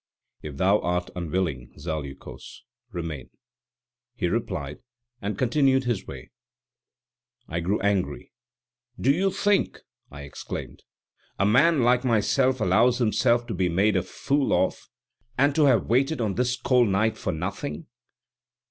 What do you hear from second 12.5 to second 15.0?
allows himself to be made a fool of,